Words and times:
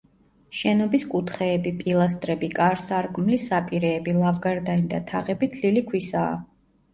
შენობის 0.59 1.03
კუთხეები, 1.09 1.73
პილასტრები, 1.81 2.49
კარ-სარკმლის 2.59 3.45
საპირეები, 3.51 4.17
ლავგარდანი 4.23 4.89
და 4.95 5.03
თაღები 5.13 5.51
თლილი 5.59 5.85
ქვისაა. 5.93 6.35